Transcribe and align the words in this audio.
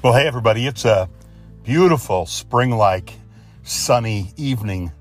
Well, 0.00 0.12
hey, 0.12 0.28
everybody, 0.28 0.64
it's 0.64 0.84
a 0.84 1.10
beautiful 1.64 2.24
spring 2.24 2.70
like 2.70 3.14
sunny 3.64 4.32
evening 4.36 4.92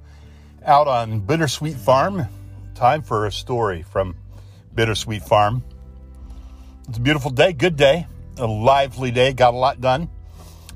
out 0.66 0.88
on 0.88 1.20
Bittersweet 1.20 1.76
Farm. 1.76 2.26
Time 2.74 3.04
for 3.04 3.28
a 3.28 3.32
story 3.32 3.84
from 3.84 4.16
Bittersweet 4.74 5.22
Farm. 5.22 5.64
It's 6.90 6.98
a 6.98 7.02
beautiful 7.02 7.30
day, 7.30 7.54
good 7.54 7.76
day, 7.76 8.08
a 8.40 8.48
lively 8.48 9.12
day, 9.12 9.34
got 9.34 9.54
a 9.54 9.58
lot 9.58 9.82
done. 9.82 10.10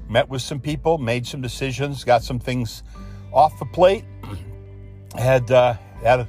Met 0.08 0.30
with 0.30 0.44
some 0.44 0.60
people, 0.60 1.00
made 1.00 1.26
some 1.26 1.42
decisions, 1.42 2.04
got 2.04 2.22
some 2.22 2.38
things 2.38 2.84
off 3.34 3.58
the 3.58 3.66
plate. 3.66 4.06
Had, 5.18 5.50
uh, 5.50 5.74
had 6.04 6.20
a, 6.20 6.28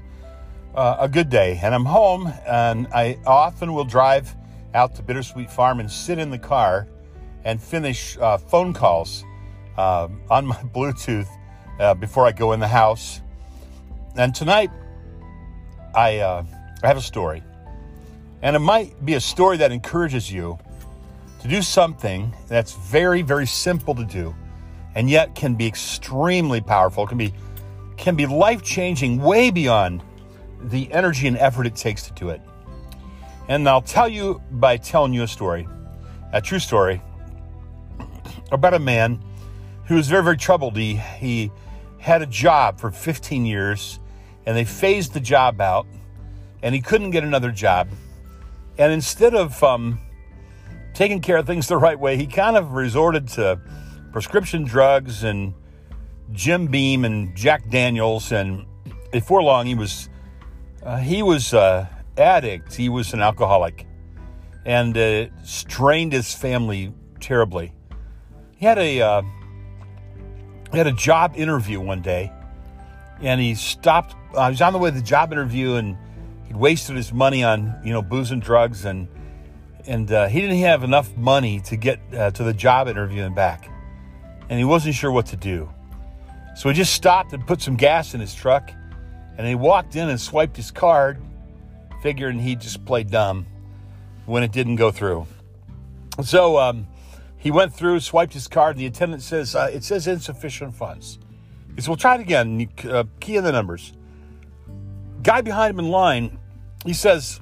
uh, 0.74 0.96
a 1.00 1.08
good 1.10 1.28
day, 1.28 1.60
and 1.62 1.74
I'm 1.74 1.84
home, 1.84 2.32
and 2.46 2.86
I 2.86 3.18
often 3.26 3.74
will 3.74 3.84
drive 3.84 4.34
out 4.72 4.94
to 4.94 5.02
Bittersweet 5.02 5.50
Farm 5.50 5.78
and 5.78 5.90
sit 5.90 6.18
in 6.18 6.30
the 6.30 6.38
car 6.38 6.88
and 7.44 7.60
finish 7.62 8.16
uh, 8.18 8.38
phone 8.38 8.72
calls 8.72 9.24
uh, 9.76 10.08
on 10.30 10.46
my 10.46 10.56
Bluetooth 10.74 11.28
uh, 11.80 11.94
before 11.94 12.26
I 12.26 12.32
go 12.32 12.52
in 12.52 12.60
the 12.60 12.68
house. 12.68 13.20
And 14.16 14.34
tonight, 14.34 14.70
I, 15.94 16.18
uh, 16.18 16.44
I 16.82 16.86
have 16.86 16.96
a 16.96 17.02
story. 17.02 17.42
And 18.42 18.56
it 18.56 18.60
might 18.60 19.04
be 19.04 19.14
a 19.14 19.20
story 19.20 19.56
that 19.58 19.72
encourages 19.72 20.30
you 20.30 20.58
to 21.40 21.48
do 21.48 21.62
something 21.62 22.34
that's 22.48 22.74
very, 22.74 23.22
very 23.22 23.46
simple 23.46 23.94
to 23.94 24.04
do, 24.04 24.34
and 24.94 25.08
yet 25.08 25.34
can 25.34 25.54
be 25.54 25.66
extremely 25.66 26.60
powerful, 26.60 27.06
can 27.06 27.18
be, 27.18 27.32
can 27.96 28.16
be 28.16 28.26
life 28.26 28.62
changing, 28.62 29.20
way 29.20 29.50
beyond 29.50 30.02
the 30.64 30.92
energy 30.92 31.26
and 31.26 31.36
effort 31.38 31.66
it 31.66 31.74
takes 31.74 32.04
to 32.04 32.12
do 32.12 32.30
it. 32.30 32.40
And 33.48 33.68
I'll 33.68 33.82
tell 33.82 34.08
you 34.08 34.40
by 34.52 34.76
telling 34.76 35.12
you 35.12 35.22
a 35.22 35.28
story, 35.28 35.66
a 36.32 36.40
true 36.40 36.60
story 36.60 37.02
about 38.52 38.74
a 38.74 38.78
man 38.78 39.22
who 39.86 39.96
was 39.96 40.08
very, 40.08 40.22
very 40.22 40.36
troubled. 40.36 40.76
He, 40.76 40.94
he 41.18 41.50
had 41.98 42.22
a 42.22 42.26
job 42.26 42.78
for 42.78 42.90
15 42.90 43.44
years 43.46 43.98
and 44.46 44.56
they 44.56 44.64
phased 44.64 45.14
the 45.14 45.20
job 45.20 45.60
out 45.60 45.86
and 46.62 46.74
he 46.74 46.80
couldn't 46.80 47.10
get 47.10 47.24
another 47.24 47.50
job. 47.50 47.88
And 48.78 48.92
instead 48.92 49.34
of 49.34 49.62
um, 49.62 50.00
taking 50.94 51.20
care 51.20 51.38
of 51.38 51.46
things 51.46 51.68
the 51.68 51.76
right 51.76 51.98
way, 51.98 52.16
he 52.16 52.26
kind 52.26 52.56
of 52.56 52.72
resorted 52.72 53.28
to 53.28 53.60
prescription 54.12 54.64
drugs 54.64 55.24
and 55.24 55.54
Jim 56.32 56.66
Beam 56.66 57.04
and 57.04 57.36
Jack 57.36 57.68
Daniels. 57.68 58.32
And 58.32 58.66
before 59.10 59.42
long, 59.42 59.66
he 59.66 59.74
was 59.74 60.08
uh, 60.82 60.96
he 60.98 61.22
was 61.22 61.54
uh, 61.54 61.86
addict. 62.16 62.74
He 62.74 62.88
was 62.88 63.12
an 63.12 63.20
alcoholic, 63.20 63.86
and 64.64 64.96
uh, 64.96 65.26
strained 65.44 66.12
his 66.12 66.34
family 66.34 66.92
terribly. 67.20 67.72
He 68.62 68.66
had 68.66 68.78
a 68.78 69.00
uh, 69.00 69.22
he 70.70 70.78
had 70.78 70.86
a 70.86 70.92
job 70.92 71.32
interview 71.34 71.80
one 71.80 72.00
day, 72.00 72.30
and 73.20 73.40
he 73.40 73.56
stopped. 73.56 74.14
Uh, 74.32 74.46
he 74.46 74.52
was 74.52 74.62
on 74.62 74.72
the 74.72 74.78
way 74.78 74.88
to 74.88 74.94
the 74.94 75.02
job 75.02 75.32
interview, 75.32 75.74
and 75.74 75.98
he'd 76.44 76.54
wasted 76.54 76.94
his 76.94 77.12
money 77.12 77.42
on 77.42 77.74
you 77.84 77.92
know 77.92 78.02
booze 78.02 78.30
and 78.30 78.40
drugs, 78.40 78.84
and 78.84 79.08
and 79.88 80.12
uh, 80.12 80.28
he 80.28 80.40
didn't 80.40 80.58
have 80.58 80.84
enough 80.84 81.16
money 81.16 81.58
to 81.62 81.74
get 81.74 81.98
uh, 82.16 82.30
to 82.30 82.44
the 82.44 82.54
job 82.54 82.86
interview 82.86 83.24
and 83.24 83.34
back, 83.34 83.68
and 84.48 84.60
he 84.60 84.64
wasn't 84.64 84.94
sure 84.94 85.10
what 85.10 85.26
to 85.26 85.36
do. 85.36 85.68
So 86.54 86.68
he 86.68 86.74
just 86.76 86.94
stopped 86.94 87.32
and 87.32 87.44
put 87.44 87.60
some 87.60 87.74
gas 87.74 88.14
in 88.14 88.20
his 88.20 88.32
truck, 88.32 88.70
and 89.38 89.44
he 89.44 89.56
walked 89.56 89.96
in 89.96 90.08
and 90.08 90.20
swiped 90.20 90.56
his 90.56 90.70
card, 90.70 91.20
figuring 92.00 92.38
he'd 92.38 92.60
just 92.60 92.84
play 92.84 93.02
dumb 93.02 93.44
when 94.26 94.44
it 94.44 94.52
didn't 94.52 94.76
go 94.76 94.92
through. 94.92 95.26
So 96.22 96.58
um, 96.58 96.86
he 97.42 97.50
went 97.50 97.74
through, 97.74 97.98
swiped 97.98 98.34
his 98.34 98.46
card. 98.46 98.76
The 98.76 98.86
attendant 98.86 99.20
says, 99.20 99.56
uh, 99.56 99.68
it 99.72 99.82
says 99.82 100.06
insufficient 100.06 100.74
funds. 100.76 101.18
He 101.74 101.80
said, 101.80 101.88
well, 101.88 101.96
try 101.96 102.14
it 102.14 102.20
again. 102.20 102.68
Uh, 102.88 103.02
key 103.18 103.34
in 103.34 103.42
the 103.42 103.50
numbers. 103.50 103.92
Guy 105.24 105.40
behind 105.40 105.72
him 105.72 105.80
in 105.80 105.90
line, 105.90 106.38
he 106.86 106.92
says, 106.92 107.40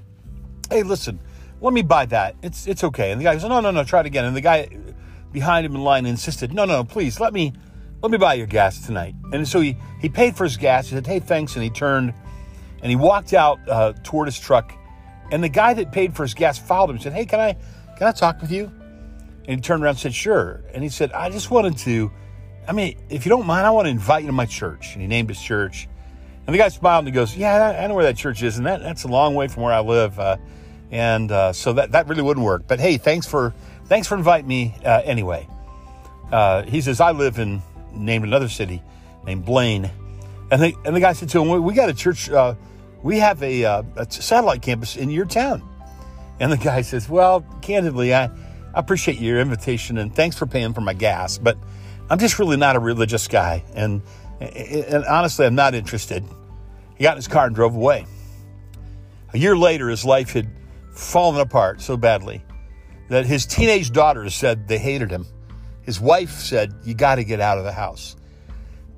hey, 0.71 0.85
listen, 0.85 1.21
let 1.61 1.75
me 1.75 1.83
buy 1.83 2.07
that. 2.07 2.35
It's, 2.43 2.67
it's 2.67 2.83
okay. 2.83 3.13
And 3.13 3.21
the 3.21 3.25
guy 3.25 3.35
goes, 3.35 3.45
no, 3.45 3.61
no, 3.61 3.71
no, 3.71 3.85
try 3.85 4.01
it 4.01 4.07
again. 4.07 4.25
And 4.25 4.35
the 4.35 4.41
guy 4.41 4.71
behind 5.33 5.67
him 5.67 5.75
in 5.75 5.83
line 5.83 6.07
insisted, 6.07 6.55
no, 6.55 6.65
no, 6.65 6.83
please, 6.83 7.21
let 7.21 7.35
me, 7.35 7.53
let 8.01 8.11
me 8.11 8.17
buy 8.17 8.33
your 8.33 8.47
gas 8.47 8.87
tonight. 8.87 9.15
And 9.35 9.47
so 9.47 9.61
he, 9.61 9.77
he 10.01 10.09
paid 10.09 10.35
for 10.35 10.45
his 10.45 10.57
gas. 10.57 10.89
He 10.89 10.95
said, 10.95 11.07
hey, 11.07 11.19
thanks. 11.19 11.57
And 11.57 11.63
he 11.63 11.69
turned 11.69 12.15
and 12.83 12.89
he 12.89 12.97
walked 12.97 13.35
out 13.35 13.59
uh, 13.69 13.93
toward 14.03 14.29
his 14.29 14.41
truck. 14.41 14.73
And 15.31 15.45
the 15.45 15.51
guy 15.51 15.75
that 15.75 15.93
paid 15.93 16.17
for 16.17 16.23
his 16.23 16.33
gas 16.33 16.59
followed 16.59 16.89
him 16.89 16.97
and 16.97 17.03
said, 17.03 17.13
hey, 17.13 17.27
can 17.27 17.39
I, 17.39 17.53
can 17.99 18.07
I 18.07 18.13
talk 18.13 18.41
with 18.41 18.51
you? 18.51 18.73
And 19.47 19.57
he 19.57 19.61
turned 19.61 19.83
around 19.83 19.93
and 19.93 19.99
said, 19.99 20.15
Sure. 20.15 20.63
And 20.73 20.83
he 20.83 20.89
said, 20.89 21.13
I 21.13 21.31
just 21.31 21.51
wanted 21.51 21.77
to, 21.79 22.11
I 22.69 22.73
mean, 22.73 22.99
if 23.09 23.25
you 23.25 23.31
don't 23.31 23.47
mind, 23.47 23.67
I 23.67 23.71
want 23.71 23.87
to 23.87 23.91
invite 23.91 24.23
you 24.23 24.29
to 24.29 24.33
my 24.33 24.47
church. 24.47 24.93
And 24.93 25.03
he 25.03 25.09
named 25.09 25.29
his 25.29 25.41
church. 25.41 25.89
And 26.47 26.55
the 26.55 26.59
guy 26.59 26.69
smiled 26.69 27.05
and 27.05 27.09
he 27.09 27.13
goes, 27.13 27.37
Yeah, 27.37 27.79
I 27.79 27.87
know 27.87 27.95
where 27.95 28.05
that 28.05 28.17
church 28.17 28.43
is. 28.43 28.59
And 28.59 28.67
that, 28.67 28.83
that's 28.83 29.05
a 29.05 29.09
long 29.09 29.35
way 29.35 29.49
from 29.49 29.63
where 29.63 29.73
I 29.73 29.81
live. 29.81 30.19
Uh, 30.19 30.37
and 30.91 31.31
uh, 31.31 31.53
so 31.53 31.73
that, 31.75 31.93
that 31.93 32.09
really 32.09 32.23
wouldn't 32.23 32.45
work. 32.45 32.65
But 32.67 32.81
hey, 32.81 32.97
thanks 32.97 33.27
for 33.27 33.55
thanks 33.87 34.07
for 34.07 34.17
inviting 34.17 34.49
me 34.49 34.75
uh, 34.85 35.03
anyway. 35.05 35.49
Uh, 36.33 36.63
he 36.63 36.81
says, 36.81 37.01
I 37.01 37.11
live 37.11 37.39
in, 37.39 37.63
named 37.93 38.25
another 38.25 38.49
city 38.49 38.83
named 39.25 39.45
Blaine. 39.45 39.91
And 40.51 40.63
the, 40.63 40.75
and 40.85 40.95
the 40.95 41.01
guy 41.01 41.13
said 41.13 41.29
to 41.31 41.43
him, 41.43 41.63
We 41.63 41.75
got 41.75 41.89
a 41.89 41.95
church, 41.95 42.31
uh, 42.31 42.55
we 43.03 43.19
have 43.19 43.43
a, 43.43 43.65
uh, 43.65 43.83
a 43.97 44.11
satellite 44.11 44.63
campus 44.63 44.97
in 44.97 45.11
your 45.11 45.27
town. 45.27 45.63
And 46.41 46.51
the 46.51 46.57
guy 46.57 46.83
says, 46.83 47.09
Well, 47.09 47.43
candidly, 47.63 48.15
I, 48.15 48.31
I 48.75 48.81
appreciate 48.81 49.19
your 49.19 49.41
invitation 49.41 49.99
and 49.99 50.15
thanks 50.15 50.37
for 50.37 50.47
paying 50.47 50.75
for 50.75 50.81
my 50.81 50.95
gas, 50.95 51.39
but 51.39 51.59
I'm 52.09 52.19
just 52.19 52.39
really 52.39 52.57
not 52.57 52.77
a 52.77 52.81
religious 52.81 53.27
guy. 53.29 53.65
And, 53.75 54.03
and 54.41 55.05
honestly, 55.05 55.47
I'm 55.47 55.55
not 55.55 55.75
interested. 55.75 56.25
He 56.97 57.03
got 57.03 57.13
in 57.13 57.17
his 57.17 57.29
car 57.29 57.47
and 57.47 57.55
drove 57.55 57.75
away. 57.75 58.07
A 59.33 59.39
year 59.39 59.57
later, 59.57 59.89
his 59.89 60.05
life 60.05 60.33
had 60.33 60.49
fallen 60.93 61.41
apart 61.41 61.81
so 61.81 61.97
badly 61.97 62.43
that 63.09 63.27
his 63.27 63.47
teenage 63.47 63.91
daughters 63.93 64.35
said 64.35 64.69
they 64.69 64.79
hated 64.79 65.11
him. 65.11 65.27
His 65.83 66.01
wife 66.01 66.31
said, 66.31 66.75
You 66.85 66.95
got 66.95 67.17
to 67.17 67.25
get 67.25 67.41
out 67.41 67.59
of 67.59 67.65
the 67.65 67.73
house 67.73 68.17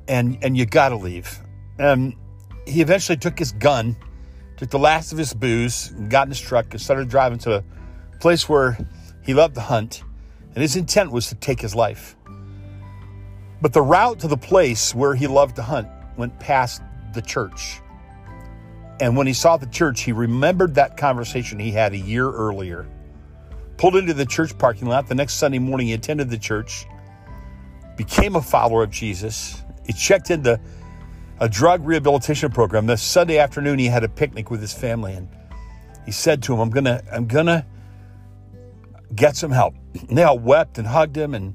and, 0.08 0.38
and 0.42 0.56
you 0.56 0.66
got 0.66 0.90
to 0.90 0.96
leave. 0.96 1.38
And 1.78 2.14
he 2.66 2.80
eventually 2.80 3.16
took 3.16 3.38
his 3.38 3.52
gun, 3.52 3.96
took 4.56 4.70
the 4.70 4.78
last 4.78 5.12
of 5.12 5.18
his 5.18 5.32
booze, 5.32 5.88
got 6.08 6.26
in 6.26 6.30
his 6.30 6.40
truck, 6.40 6.66
and 6.72 6.80
started 6.80 7.08
driving 7.08 7.38
to 7.40 7.56
a 7.56 7.64
place 8.20 8.48
where 8.48 8.78
he 9.22 9.34
loved 9.34 9.54
to 9.54 9.60
hunt, 9.60 10.02
and 10.54 10.62
his 10.62 10.76
intent 10.76 11.12
was 11.12 11.28
to 11.28 11.34
take 11.34 11.60
his 11.60 11.74
life. 11.74 12.16
But 13.60 13.72
the 13.72 13.82
route 13.82 14.20
to 14.20 14.28
the 14.28 14.36
place 14.36 14.94
where 14.94 15.14
he 15.14 15.26
loved 15.26 15.56
to 15.56 15.62
hunt 15.62 15.88
went 16.16 16.38
past 16.40 16.82
the 17.14 17.22
church. 17.22 17.80
And 19.00 19.16
when 19.16 19.26
he 19.26 19.32
saw 19.32 19.56
the 19.56 19.66
church, 19.66 20.02
he 20.02 20.12
remembered 20.12 20.74
that 20.74 20.96
conversation 20.96 21.58
he 21.58 21.70
had 21.70 21.92
a 21.92 21.98
year 21.98 22.30
earlier. 22.30 22.88
Pulled 23.76 23.96
into 23.96 24.14
the 24.14 24.26
church 24.26 24.56
parking 24.58 24.88
lot. 24.88 25.08
The 25.08 25.14
next 25.14 25.34
Sunday 25.34 25.58
morning, 25.58 25.88
he 25.88 25.92
attended 25.92 26.30
the 26.30 26.38
church, 26.38 26.86
became 27.96 28.36
a 28.36 28.42
follower 28.42 28.82
of 28.82 28.90
Jesus. 28.90 29.62
He 29.86 29.92
checked 29.92 30.30
into 30.30 30.60
a 31.40 31.48
drug 31.48 31.84
rehabilitation 31.84 32.50
program. 32.52 32.86
The 32.86 32.96
Sunday 32.96 33.38
afternoon, 33.38 33.78
he 33.78 33.86
had 33.86 34.04
a 34.04 34.08
picnic 34.08 34.50
with 34.50 34.60
his 34.60 34.72
family, 34.72 35.14
and 35.14 35.28
he 36.04 36.12
said 36.12 36.42
to 36.44 36.54
him, 36.54 36.60
"I'm 36.60 36.70
gonna, 36.70 37.02
I'm 37.10 37.26
gonna 37.26 37.66
get 39.14 39.36
some 39.36 39.50
help. 39.50 39.74
And 40.08 40.16
they 40.18 40.22
all 40.22 40.38
wept 40.38 40.78
and 40.78 40.86
hugged 40.86 41.16
him 41.16 41.34
and 41.34 41.54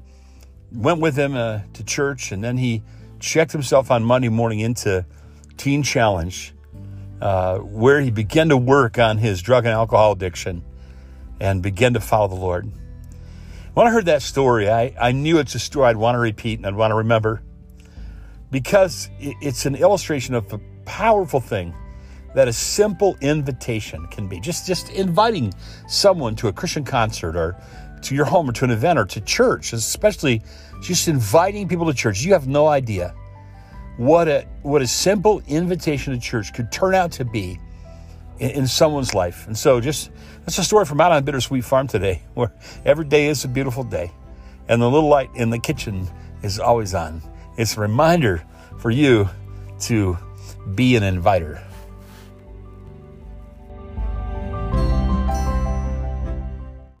went 0.72 1.00
with 1.00 1.16
him 1.16 1.34
uh, 1.34 1.60
to 1.74 1.84
church. 1.84 2.32
And 2.32 2.42
then 2.42 2.56
he 2.56 2.82
checked 3.20 3.52
himself 3.52 3.90
on 3.90 4.04
Monday 4.04 4.28
morning 4.28 4.60
into 4.60 5.04
Teen 5.56 5.82
Challenge, 5.82 6.54
uh, 7.20 7.58
where 7.58 8.00
he 8.00 8.10
began 8.10 8.48
to 8.50 8.56
work 8.56 8.98
on 8.98 9.18
his 9.18 9.42
drug 9.42 9.64
and 9.64 9.72
alcohol 9.72 10.12
addiction 10.12 10.64
and 11.40 11.62
began 11.62 11.94
to 11.94 12.00
follow 12.00 12.28
the 12.28 12.34
Lord. 12.34 12.70
When 13.74 13.86
I 13.86 13.90
heard 13.90 14.06
that 14.06 14.22
story, 14.22 14.68
I, 14.68 14.94
I 15.00 15.12
knew 15.12 15.38
it's 15.38 15.54
a 15.54 15.58
story 15.58 15.86
I'd 15.86 15.96
want 15.96 16.16
to 16.16 16.18
repeat 16.18 16.58
and 16.58 16.66
I'd 16.66 16.74
want 16.74 16.90
to 16.90 16.96
remember 16.96 17.42
because 18.50 19.10
it's 19.20 19.66
an 19.66 19.74
illustration 19.74 20.34
of 20.34 20.52
a 20.52 20.60
powerful 20.84 21.40
thing 21.40 21.74
that 22.34 22.48
a 22.48 22.52
simple 22.52 23.16
invitation 23.20 24.06
can 24.08 24.28
be. 24.28 24.40
Just 24.40 24.66
just 24.66 24.90
inviting 24.90 25.52
someone 25.86 26.36
to 26.36 26.48
a 26.48 26.52
Christian 26.52 26.84
concert 26.84 27.36
or 27.36 27.56
to 28.02 28.14
your 28.14 28.24
home 28.24 28.48
or 28.48 28.52
to 28.52 28.64
an 28.64 28.70
event 28.70 28.98
or 28.98 29.04
to 29.06 29.20
church, 29.20 29.72
especially 29.72 30.42
just 30.82 31.08
inviting 31.08 31.68
people 31.68 31.86
to 31.86 31.94
church. 31.94 32.22
You 32.22 32.32
have 32.32 32.46
no 32.46 32.66
idea 32.66 33.14
what 33.96 34.28
a 34.28 34.46
what 34.62 34.80
a 34.80 34.86
simple 34.86 35.42
invitation 35.48 36.14
to 36.14 36.20
church 36.20 36.54
could 36.54 36.70
turn 36.70 36.94
out 36.94 37.12
to 37.12 37.24
be 37.24 37.58
in, 38.38 38.50
in 38.50 38.66
someone's 38.66 39.14
life. 39.14 39.46
And 39.46 39.56
so 39.56 39.80
just 39.80 40.10
that's 40.44 40.58
a 40.58 40.64
story 40.64 40.84
from 40.84 41.00
out 41.00 41.12
on 41.12 41.24
Bittersweet 41.24 41.64
Farm 41.64 41.86
today, 41.86 42.22
where 42.34 42.52
every 42.84 43.04
day 43.04 43.26
is 43.26 43.44
a 43.44 43.48
beautiful 43.48 43.84
day. 43.84 44.10
And 44.68 44.82
the 44.82 44.90
little 44.90 45.08
light 45.08 45.30
in 45.34 45.50
the 45.50 45.58
kitchen 45.58 46.06
is 46.42 46.60
always 46.60 46.94
on. 46.94 47.22
It's 47.56 47.76
a 47.76 47.80
reminder 47.80 48.44
for 48.78 48.90
you 48.90 49.28
to 49.80 50.16
be 50.74 50.94
an 50.94 51.02
inviter. 51.02 51.62